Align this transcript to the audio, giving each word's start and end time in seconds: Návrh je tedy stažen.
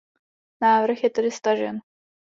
Návrh 0.61 1.03
je 1.03 1.09
tedy 1.09 1.31
stažen. 1.31 1.75